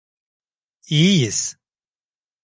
İyiyiz. 0.89 1.57